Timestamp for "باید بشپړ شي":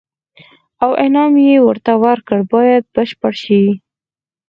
2.53-3.63